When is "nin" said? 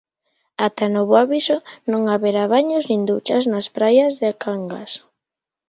2.91-3.01